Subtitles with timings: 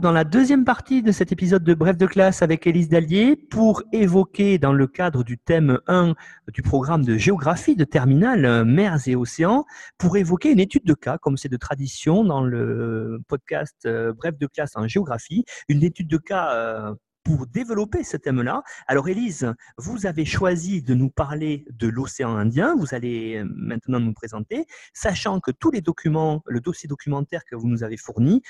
[0.00, 3.82] Dans la deuxième partie de cet épisode de Bref de classe avec Élise Dallier pour
[3.92, 6.14] évoquer dans le cadre du thème 1
[6.52, 9.64] du programme de géographie de terminale mers et océans,
[9.96, 14.38] pour évoquer une étude de cas, comme c'est de tradition dans le podcast euh, Bref
[14.38, 18.62] de classe en géographie, une étude de cas euh, pour développer ce thème-là.
[18.86, 22.74] Alors, Élise, vous avez choisi de nous parler de l'océan Indien.
[22.76, 27.54] Vous allez euh, maintenant nous présenter, sachant que tous les documents, le dossier documentaire que
[27.54, 28.40] vous nous avez fourni,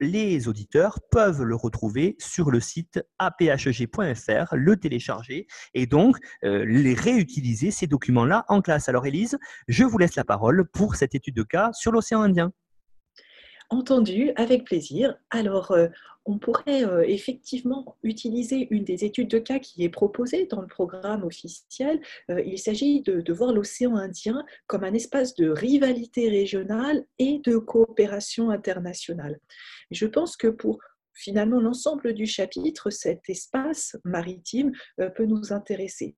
[0.00, 6.94] les auditeurs peuvent le retrouver sur le site aphg.fr, le télécharger et donc euh, les
[6.94, 8.88] réutiliser, ces documents-là, en classe.
[8.88, 9.38] Alors Élise,
[9.68, 12.52] je vous laisse la parole pour cette étude de cas sur l'océan Indien.
[13.68, 15.16] Entendu, avec plaisir.
[15.30, 15.88] Alors, euh,
[16.24, 20.68] on pourrait euh, effectivement utiliser une des études de cas qui est proposée dans le
[20.68, 22.00] programme officiel.
[22.30, 27.56] Euh, il s'agit de, voir l'océan Indien comme un espace de rivalité régionale et de
[27.58, 29.40] coopération internationale.
[29.90, 30.78] Je pense que pour
[31.12, 34.70] finalement l'ensemble du chapitre, cet espace maritime
[35.16, 36.14] peut nous intéresser.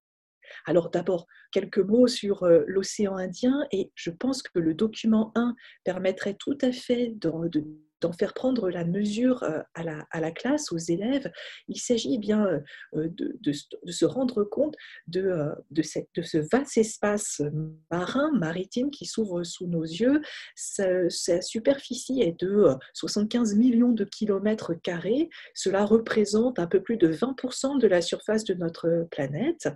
[0.66, 5.54] Alors d'abord, quelques mots sur euh, l'océan Indien et je pense que le document 1
[5.84, 7.64] permettrait tout à fait de,
[8.00, 11.30] d'en faire prendre la mesure euh, à la, à la, classe, aux élèves,
[11.68, 13.52] il s'agit eh bien euh, de, de,
[13.90, 14.76] se rendre compte
[15.06, 17.42] de, de, cette, de, ce vaste espace
[17.90, 20.20] marin, maritime qui s'ouvre sous nos yeux.
[20.54, 25.28] Sa, sa, superficie est de 75 millions de kilomètres carrés.
[25.54, 29.68] Cela représente un peu plus de 20% de la surface de notre planète,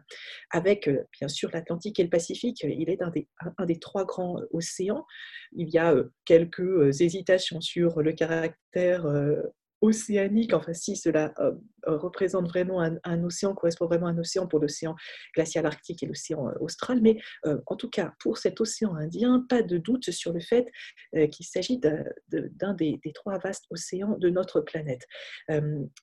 [0.50, 0.88] avec
[1.18, 2.62] bien sûr l'Atlantique et le Pacifique.
[2.62, 3.28] Il est un des,
[3.58, 5.06] un des trois grands océans.
[5.52, 5.94] Il y a
[6.24, 9.42] quelques hésitations sur le caractère euh,
[9.82, 11.52] océanique, enfin si cela euh,
[11.88, 14.94] euh, représente vraiment un, océan, correspond vraiment à un océan pour l'océan
[15.34, 17.18] glacial arctique et l'océan austral, mais
[17.66, 20.70] en tout cas pour cet océan Indien, pas de doute sur le fait
[21.30, 25.04] qu'il s'agit d'un des, trois vastes océans de notre planète.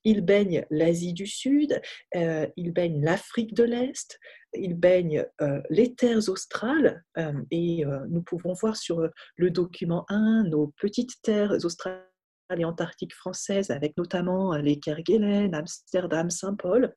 [0.03, 1.81] il baigne l'Asie du Sud,
[2.13, 4.19] il baigne l'Afrique de l'Est,
[4.53, 5.25] il baigne
[5.69, 7.06] les terres australes
[7.51, 9.07] et nous pouvons voir sur
[9.38, 12.09] le document 1 nos petites terres australes
[12.57, 16.95] et antarctiques françaises, avec notamment les Kerguelen, Amsterdam, Saint-Paul,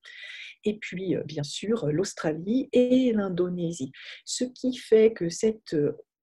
[0.64, 3.92] et puis bien sûr l'Australie et l'Indonésie.
[4.24, 5.76] Ce qui fait que cet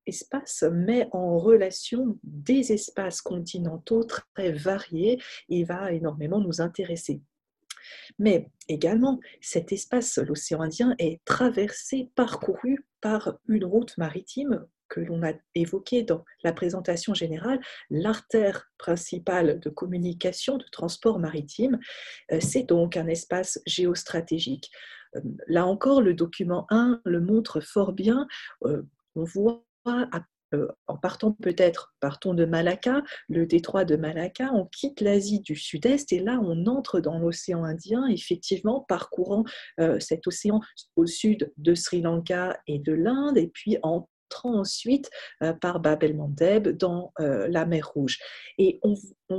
[0.05, 7.21] espace met en relation des espaces continentaux très variés et va énormément nous intéresser.
[8.17, 15.23] Mais également, cet espace, l'océan Indien, est traversé, parcouru par une route maritime que l'on
[15.23, 21.79] a évoquée dans la présentation générale, l'artère principale de communication, de transport maritime.
[22.31, 24.69] Euh, c'est donc un espace géostratégique.
[25.15, 28.27] Euh, là encore, le document 1 le montre fort bien.
[28.65, 28.83] Euh,
[29.15, 29.63] on voit
[30.87, 36.11] en partant peut-être, partons de Malacca, le détroit de Malacca, on quitte l'Asie du Sud-Est
[36.11, 39.43] et là on entre dans l'océan Indien, effectivement parcourant
[39.99, 40.59] cet océan
[40.95, 44.09] au sud de Sri Lanka et de l'Inde et puis en
[44.43, 45.09] ensuite
[45.43, 48.17] euh, par Bab el-Mandeb dans euh, la mer Rouge.
[48.57, 48.95] Et on,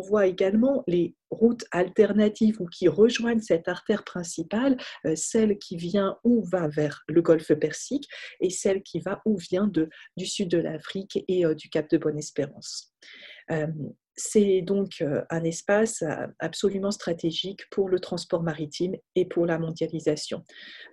[0.08, 6.16] voit également les routes alternatives ou qui rejoignent cette artère principale, euh, celle qui vient
[6.24, 8.08] ou va vers le golfe Persique
[8.40, 9.70] et celle qui va ou vient
[10.16, 12.94] du sud de l'Afrique et du Cap de Bonne-Espérance.
[14.16, 19.58] C'est donc euh, un espace euh, absolument stratégique pour le transport maritime et pour la
[19.58, 20.44] mondialisation.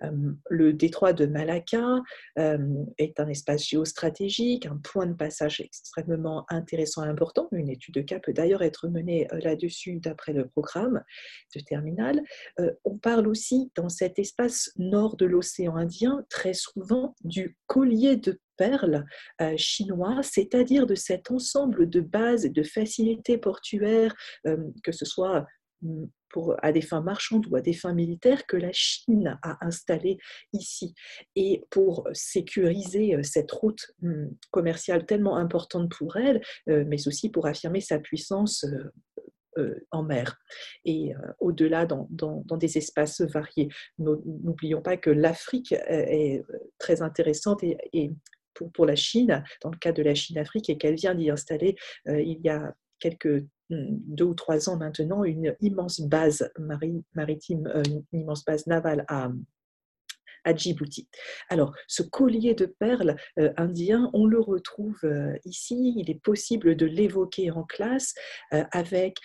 [0.02, 0.10] Euh,
[0.48, 2.02] le détroit de Malacca
[2.36, 7.48] est un espace géostratégique, un point de passage extrêmement intéressant et important.
[7.52, 11.02] Une étude de cas peut d'ailleurs être menée là-dessus d'après le programme
[11.54, 12.22] de terminal.
[12.84, 18.40] On parle aussi dans cet espace nord de l'océan Indien très souvent du collier de
[18.58, 19.06] perles
[19.40, 24.14] euh, chinois, c'est-à-dire de cet ensemble de bases et de facilités portuaires,
[24.46, 25.46] euh, que ce soit
[25.80, 29.64] mm, pour, à des fins marchandes ou à des fins militaires que la Chine a
[29.64, 30.18] installées
[30.52, 30.94] ici.
[31.36, 37.80] Et pour sécuriser cette route hum, commerciale tellement importante pour elle, mais aussi pour affirmer
[37.80, 38.66] sa puissance
[39.90, 40.38] en mer
[40.84, 42.06] et au-delà dans,
[42.58, 43.68] des espaces variés.
[43.98, 46.42] N'oublions pas que l'Afrique est
[46.78, 48.10] très intéressante et,
[48.74, 51.76] pour, la Chine, dans le cas de la Chine-Afrique, et qu'elle vient d'y installer
[52.06, 56.50] il y a quelques hmm, deux ou trois ans maintenant une immense base
[57.14, 59.30] maritime, une immense base navale à,
[60.44, 61.08] à Djibouti.
[61.48, 65.94] Alors, ce collier de perles euh, indien, on le retrouve euh, ici.
[65.96, 68.14] Il est possible de l'évoquer en classe
[68.52, 69.18] euh, avec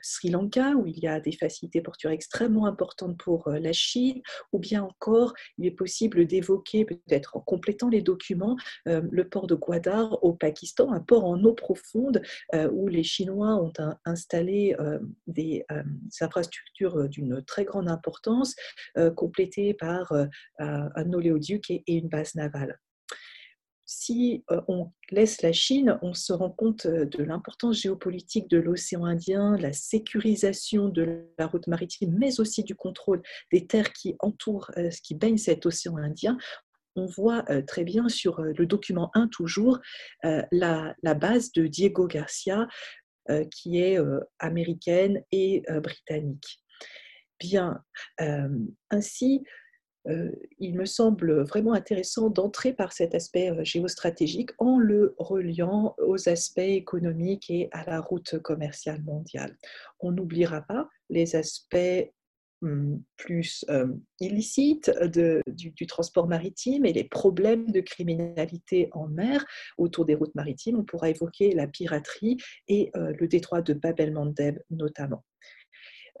[0.00, 4.22] Sri Lanka, où il y a des facilités portuaires extrêmement importantes pour la Chine,
[4.52, 8.56] ou bien encore, il est possible d'évoquer, peut-être en complétant les documents,
[8.86, 12.22] le port de Gwadar au Pakistan, un port en eau profonde
[12.72, 13.72] où les Chinois ont
[14.06, 14.74] installé
[15.26, 15.66] des
[16.22, 18.54] infrastructures d'une très grande importance,
[19.16, 20.14] complétées par
[20.58, 22.78] un oléoduc et, une base navale
[23.92, 28.58] si euh, on laisse la Chine, on se rend compte euh, de l'importance géopolitique de
[28.58, 34.16] l'océan Indien, la sécurisation de la route maritime, mais aussi du contrôle des terres qui
[34.20, 36.38] entourent, euh, qui baignent cet océan Indien.
[36.94, 39.78] On voit très bien sur le document 1 toujours
[40.22, 42.68] la, base de Diego Garcia,
[43.50, 43.96] qui est
[44.38, 46.60] américaine et britannique.
[47.40, 47.82] Bien,
[48.90, 49.61] ainsi, euh,
[50.58, 56.28] il me semble vraiment intéressant d'entrer par cet aspect euh, géostratégique en le reliant aux
[56.28, 59.56] aspects économiques et à la route commerciale mondiale.
[60.00, 62.10] On n'oubliera pas les aspects
[62.62, 63.86] hum, plus euh,
[64.18, 64.90] illicites
[65.46, 69.44] du, transport maritime et les problèmes de criminalité en mer
[69.78, 70.78] autour des routes maritimes.
[70.78, 75.22] On pourra évoquer la piraterie et le détroit de Bab el-Mandeb notamment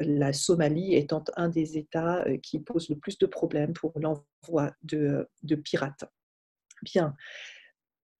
[0.00, 4.72] la Somalie étant un des États euh, qui pose le plus de problèmes pour l'envoi
[4.82, 5.28] de,
[5.64, 6.04] pirates.
[6.82, 7.14] Bien,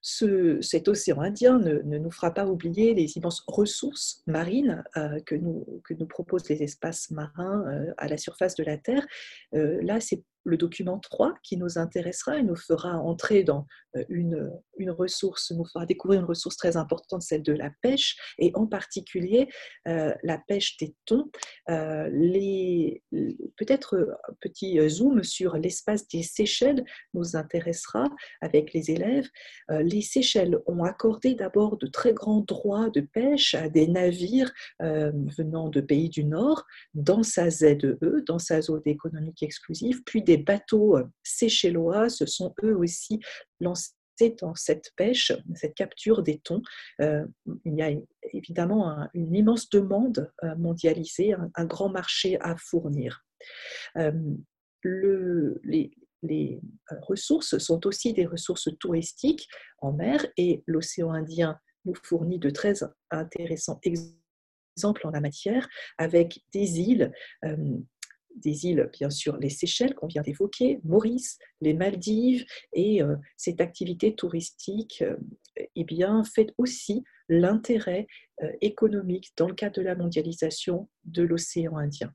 [0.01, 5.81] cet océan Indien ne, nous fera pas oublier les immenses ressources marines euh, que, nous,
[5.85, 9.07] que nous proposent les espaces marins euh, à la surface de la Terre.
[9.53, 13.67] là, c'est le document 3 qui nous intéressera et nous fera entrer dans
[13.97, 18.17] euh, une, une, ressource, nous fera découvrir une ressource très importante, celle de la pêche,
[18.39, 19.49] et en particulier
[19.87, 21.31] euh, la pêche des thons.
[21.71, 22.11] Euh,
[23.57, 26.85] Peut-être un petit zoom sur l'espace des Seychelles
[27.15, 28.09] nous intéressera
[28.41, 29.29] avec les élèves.
[29.69, 35.69] les Seychelles ont accordé d'abord de très grands droits de pêche à des navires venant
[35.69, 37.79] de pays du Nord dans sa ZEE,
[38.27, 43.21] dans sa zone économique exclusive, puis des les bateaux euh, séchellois se sont eux aussi
[43.61, 43.93] lancés
[44.41, 46.63] dans cette pêche, cette capture des thons.
[47.01, 47.27] Euh,
[47.65, 47.91] il y a
[48.33, 53.25] évidemment une immense demande euh, mondialisée, un, grand marché à fournir.
[54.85, 56.61] les,
[57.03, 59.49] ressources sont aussi des ressources touristiques
[59.79, 62.75] en mer et l'océan Indien nous fournit de très
[63.11, 65.69] intéressants exemples en la matière
[65.99, 67.13] avec des îles
[68.37, 73.61] des îles, bien sûr, les Seychelles qu'on vient d'évoquer, Maurice, les Maldives, et euh, cette
[73.61, 75.17] activité touristique euh,
[75.77, 75.87] eh
[76.35, 78.07] fait aussi l'intérêt
[78.43, 82.13] euh, économique dans le cadre de la mondialisation de l'océan Indien.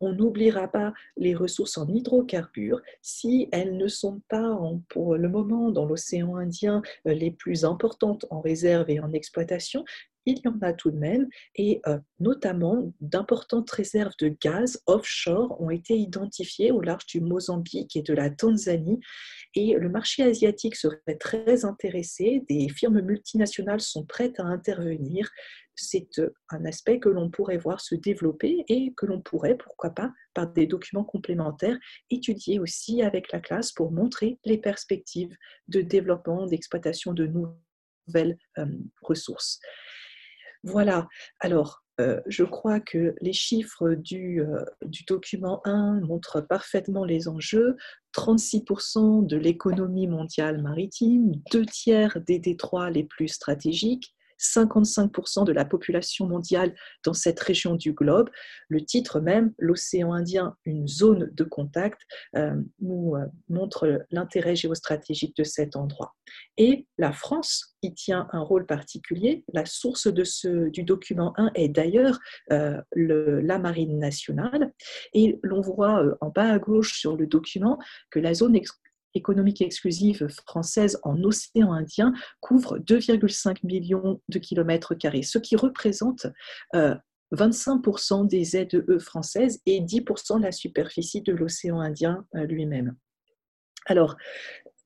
[0.00, 5.70] On n'oubliera pas les ressources en hydrocarbures si elles ne sont pas pour le moment
[5.70, 9.84] dans l'océan Indien les plus importantes en réserve et en exploitation,
[10.26, 15.60] il y en a tout de même, et euh, notamment d'importantes réserves de gaz offshore
[15.60, 19.00] ont été identifiées au large du Mozambique et de la Tanzanie,
[19.54, 25.30] et le marché asiatique serait très intéressé, des firmes multinationales sont prêtes à intervenir,
[25.80, 29.90] c'est euh, un aspect que l'on pourrait voir se développer et que l'on pourrait, pourquoi
[29.90, 31.78] pas, par des documents complémentaires,
[32.10, 35.34] étudier aussi avec la classe pour montrer les perspectives
[35.68, 38.66] de développement, d'exploitation de nouvelles euh,
[39.02, 39.58] ressources.
[40.62, 41.08] Voilà,
[41.40, 47.28] alors euh, je crois que les chiffres du, euh, du, document 1 montrent parfaitement les
[47.28, 47.76] enjeux.
[48.14, 55.64] 36% de l'économie mondiale maritime, deux tiers des détroits les plus stratégiques, 55% de la
[55.64, 58.30] population mondiale dans cette région du globe.
[58.68, 62.00] Le titre même, l'océan Indien, une zone de contact,
[62.36, 66.14] euh, nous euh, montre l'intérêt géostratégique de cet endroit.
[66.56, 69.44] Et la France y tient un rôle particulier.
[69.52, 72.18] La source du document 1 est d'ailleurs
[72.52, 74.72] euh, la marine nationale.
[75.12, 77.78] Et l'on voit en bas à gauche sur le document
[78.10, 78.56] que la zone
[79.14, 86.26] économique exclusive française en océan Indien couvre 2,5 millions de kilomètres carrés, ce qui représente
[86.74, 86.94] euh,
[87.32, 92.96] 25% des ZEE françaises et 10% de la superficie de l'océan Indien lui-même.
[93.86, 94.16] Alors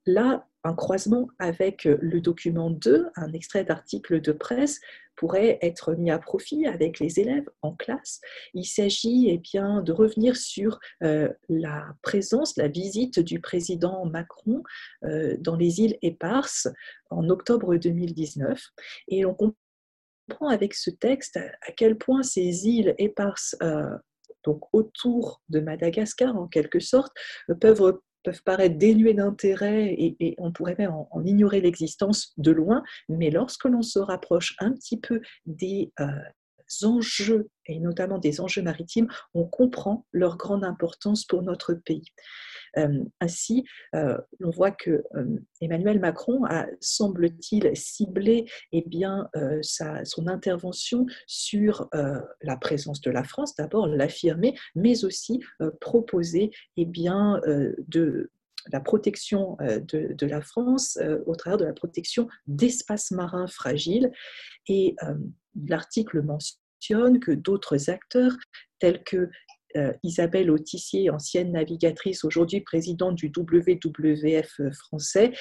[0.07, 4.81] là, un croisement avec le document 2, un extrait d'article de presse,
[5.17, 8.21] pourrait être mis à profit avec les élèves en classe.
[8.53, 14.63] Il s'agit eh bien, de revenir sur euh, la présence, la visite du président Macron
[15.05, 16.69] euh, dans les îles éparses
[17.11, 18.61] en octobre 2019.
[19.09, 23.97] Et on comprend avec ce texte à quel point ces îles éparses, euh,
[24.43, 27.13] donc autour de Madagascar en quelque sorte,
[27.61, 33.31] peuvent peuvent paraître dénués d'intérêt et, on pourrait même en, ignorer l'existence de loin, mais
[33.31, 36.07] lorsque l'on se rapproche un petit peu des euh,
[36.83, 42.07] enjeux, et notamment des enjeux maritimes, on comprend leur grande importance pour notre pays.
[42.79, 43.65] Euh, ainsi,
[43.95, 45.03] euh, on voit que
[45.61, 49.29] Emmanuel Macron a, semble-t-il, ciblé eh bien,
[49.63, 55.41] son intervention sur la présence de la France, d'abord l'affirmer, mais aussi
[55.81, 57.41] proposer eh bien,
[57.89, 58.31] de
[58.73, 64.11] la protection de, la France au travers de la protection d'espaces marins fragiles.
[64.69, 64.97] Et
[65.69, 68.37] l'article mentionne que d'autres acteurs,
[68.79, 69.31] tels que
[70.03, 75.33] Isabelle Autissier, ancienne navigatrice, aujourd'hui présidente du WWF français,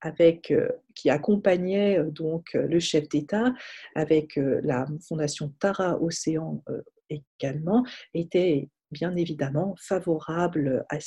[0.00, 0.52] avec,
[0.94, 3.54] qui accompagnait donc le chef d'État
[3.94, 6.62] avec la fondation Tara Océan
[7.08, 10.98] également, était bien évidemment favorable à,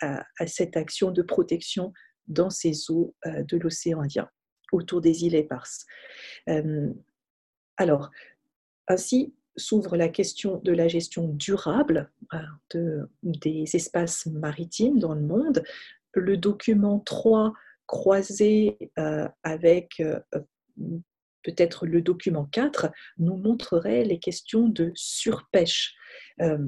[0.00, 1.92] à, cette action de protection
[2.26, 4.28] dans ces eaux de l'océan Indien,
[4.72, 5.86] autour des îles éparses.
[7.78, 8.10] alors,
[8.88, 12.10] ainsi, s'ouvre la question de la gestion durable
[12.72, 15.62] de, des espaces maritimes dans le monde.
[16.14, 17.52] Le document 3
[17.90, 20.20] croisé euh, avec euh,
[21.42, 22.88] peut-être le document 4
[23.18, 25.96] nous montrerait les questions de surpêche.
[26.40, 26.58] Euh,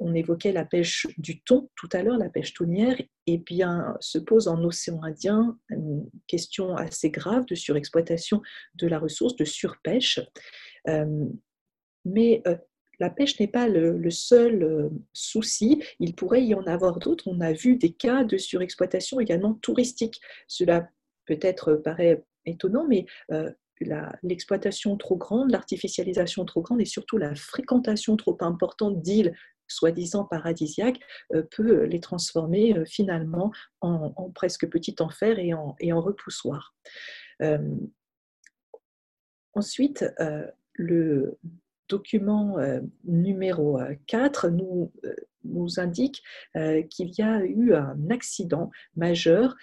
[0.00, 4.18] on évoquait la pêche du thon tout à l'heure, la pêche tonnière, et bien se
[4.18, 8.42] pose en océan Indien une question assez grave de surexploitation
[8.74, 10.18] de la ressource, de surpêche.
[12.04, 12.56] Mais euh,
[12.98, 17.28] la pêche n'est pas le, seul euh, souci, il pourrait y en avoir d'autres.
[17.28, 20.20] On a vu des cas de surexploitation également touristique.
[20.46, 20.88] Cela
[21.26, 23.50] peut-être paraît étonnant, mais euh,
[24.22, 29.34] l'exploitation trop grande, l'artificialisation trop grande et surtout la fréquentation trop importante d'îles
[29.66, 31.00] soi-disant paradisiaques
[31.50, 36.76] peut les transformer finalement en, presque petit enfer et en, et en repoussoir.
[39.54, 40.04] ensuite,
[40.74, 41.38] le
[41.92, 46.22] document euh, numéro 4 euh, nous, euh, nous indique
[46.88, 49.56] qu'il y a eu un accident majeur.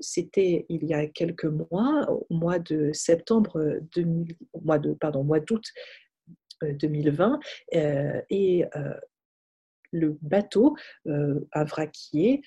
[0.00, 5.38] C'était il y a quelques mois, au mois de septembre 2000, mois de pardon, mois
[5.38, 5.64] d'août
[6.62, 7.38] 2020,
[7.70, 8.64] et
[9.92, 12.42] le bateau, vraquier,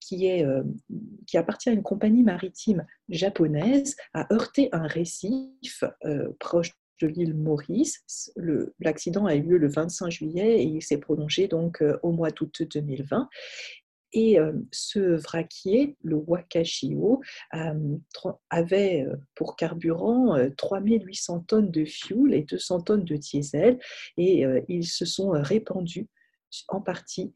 [0.00, 0.44] qui, est,
[1.28, 5.84] qui appartient à une compagnie maritime japonaise, a heurté un récif
[6.40, 8.02] proche de l'île Maurice.
[8.80, 12.30] L'accident a eu lieu le 25 juillet et il s'est prolongé donc euh, au mois
[12.30, 13.28] d'août 2020.
[14.16, 17.20] Et euh, ce vraquier, le Wakashio,
[17.54, 17.96] euh,
[18.48, 23.80] avait pour carburant 3800 tonnes de fuel et 200 tonnes de diesel.
[24.16, 26.08] Et ils se sont répandus
[26.68, 27.34] en partie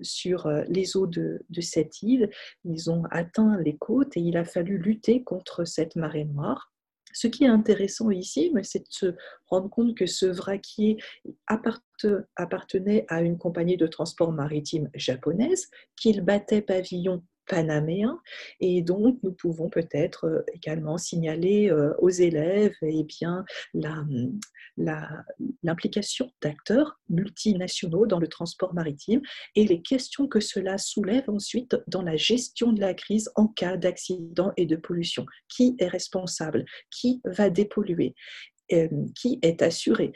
[0.00, 2.30] sur les eaux de, de, cette île.
[2.64, 6.72] Ils ont atteint les côtes et il a fallu lutter contre cette marée noire.
[7.12, 9.14] Ce qui est intéressant ici, c'est de se
[9.46, 10.96] rendre compte que ce vraquier
[11.46, 18.20] appartenait à une compagnie de transport maritime japonaise, qu'il battait pavillon panaméen.
[18.60, 23.44] Et donc, nous pouvons peut-être euh, également signaler euh, aux élèves eh bien,
[25.62, 29.20] l'implication d'acteurs multinationaux dans le transport maritime
[29.56, 33.76] et les questions que cela soulève ensuite dans la gestion de la crise en cas
[33.76, 35.26] d'accident et de pollution.
[35.48, 36.64] Qui est responsable?
[36.90, 38.14] Qui va dépolluer?
[38.72, 40.12] Euh, qui est assuré?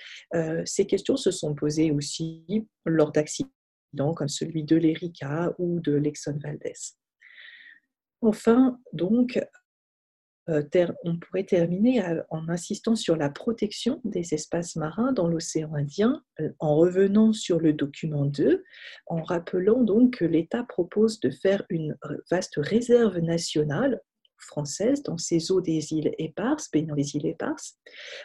[0.64, 2.44] Ces questions se sont posées aussi
[2.86, 3.50] lors d'accidents
[4.14, 6.96] comme celui de l'Erika ou de l'Exxon Valdez.
[8.26, 9.40] Enfin, donc,
[10.48, 10.62] euh,
[11.04, 16.50] on pourrait terminer en insistant sur la protection des espaces marins dans l'océan Indien, euh,
[16.58, 18.64] en revenant sur le document 2,
[19.06, 21.96] en rappelant donc que l'État propose de faire une
[22.28, 24.00] vaste réserve nationale
[24.38, 27.78] française dans ces eaux des îles éparses, baignant les îles éparses,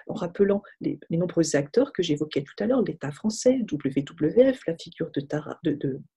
[0.08, 5.12] en rappelant les, nombreux acteurs que j'évoquais tout à l'heure, l'État français, WWF, la figure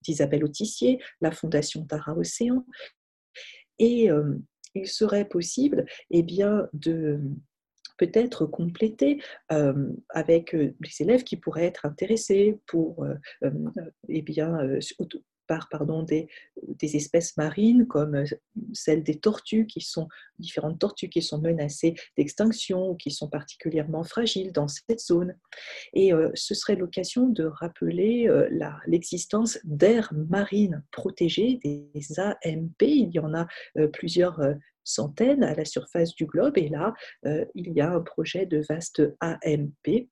[0.03, 2.65] d'Isabelle de, Autissier, la Fondation Tara Océan,
[3.79, 4.09] et
[4.75, 7.21] il serait possible eh bien, de
[7.97, 9.21] peut être complété
[10.09, 13.07] avec les élèves qui pourraient être intéressés pour
[14.09, 14.59] eh bien,
[15.47, 16.29] par pardon, des,
[16.83, 18.25] espèces marines comme euh,
[18.73, 20.09] celles des tortues, qui sont
[20.39, 25.37] différentes tortues qui sont menacées d'extinction ou qui sont particulièrement fragiles dans cette zone.
[25.93, 28.49] Et euh, ce serait l'occasion de rappeler euh,
[28.87, 32.83] l'existence d'aires marines protégées, des AMP.
[32.83, 33.47] Il y en a
[33.93, 34.41] plusieurs
[34.85, 36.95] centaines à la surface du globe et là,
[37.55, 40.09] il y a un projet de vaste AMP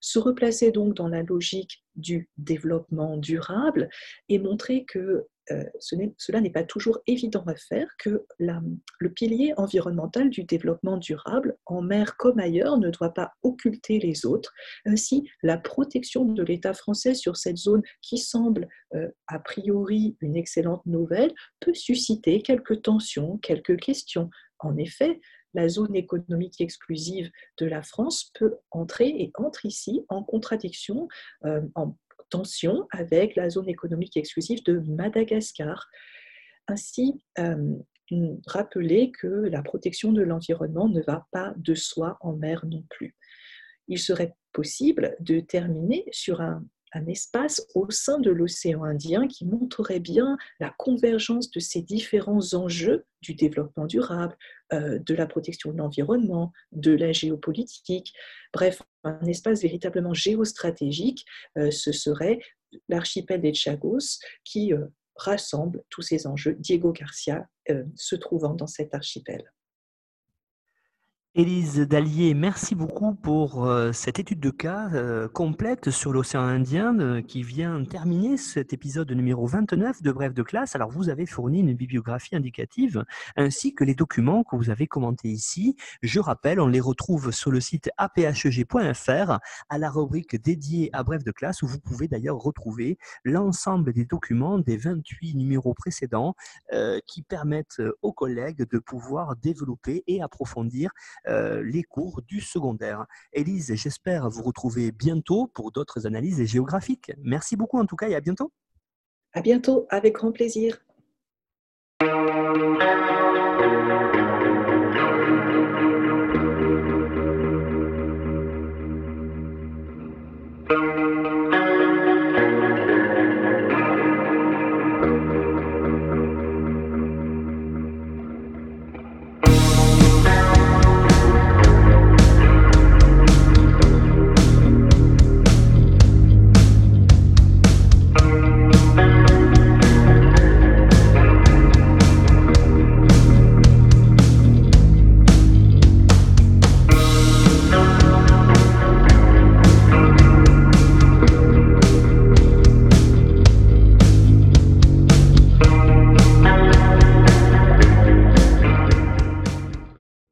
[0.00, 3.88] se replacer donc dans la logique du développement durable
[4.28, 10.30] et montrer que euh, cela n'est pas toujours évident à faire, que le pilier environnemental
[10.30, 14.52] du développement durable, en mer comme ailleurs, ne doit pas occulter les autres.
[14.86, 20.36] Ainsi, la protection de l'État français sur cette zone qui semble euh, a priori une
[20.36, 24.30] excellente nouvelle peut susciter quelques tensions, quelques questions.
[24.60, 25.20] En effet,
[25.54, 31.08] la zone économique exclusive de la France peut entrer et entre ici en contradiction,
[31.44, 31.96] euh, en
[32.28, 35.88] tension avec la zone économique exclusive de Madagascar.
[36.68, 37.76] Ainsi, euh,
[38.46, 43.16] rappeler que la protection de l'environnement ne va pas de soi en mer non plus.
[43.88, 49.44] Il serait possible de terminer sur un un espace au sein de l'océan Indien qui
[49.44, 54.36] montrerait bien la convergence de ces différents enjeux du développement durable,
[54.72, 58.12] euh, de la protection de l'environnement, de la géopolitique.
[58.52, 61.24] Bref, un espace véritablement géostratégique,
[61.58, 62.40] euh, ce serait
[62.88, 66.56] l'archipel des Chagos qui euh, rassemble tous ces enjeux.
[66.58, 67.46] Diego Garcia
[67.94, 69.44] se trouvant dans cet archipel.
[71.36, 76.98] Élise Dallier, merci beaucoup pour euh, cette étude de cas euh, complète sur l'océan Indien
[76.98, 80.74] euh, qui vient terminer cet épisode numéro 29 de Bref de classe.
[80.74, 83.04] Alors, vous avez fourni une bibliographie indicative
[83.36, 85.76] ainsi que les documents que vous avez commentés ici.
[86.02, 89.38] Je rappelle, on les retrouve sur le site apheg.fr
[89.68, 94.04] à la rubrique dédiée à Bref de classe où vous pouvez d'ailleurs retrouver l'ensemble des
[94.04, 96.34] documents des 28 numéros précédents
[97.06, 100.90] qui permettent aux collègues de pouvoir développer et approfondir
[101.28, 103.06] euh, les cours du secondaire.
[103.32, 107.12] Élise, j'espère vous retrouver bientôt pour d'autres analyses géographiques.
[107.22, 108.52] Merci beaucoup en tout cas et à bientôt.
[109.32, 110.80] À bientôt, avec grand plaisir.